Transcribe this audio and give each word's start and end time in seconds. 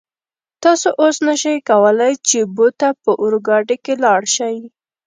تاسو 0.63 0.87
اوس 1.01 1.15
نشئ 1.27 1.55
کولای 1.69 2.13
چې 2.27 2.37
بو 2.55 2.67
ته 2.79 2.87
په 3.03 3.11
اورګاډي 3.21 3.77
کې 3.83 3.93
لاړ 4.03 4.21
شئ. 4.35 4.57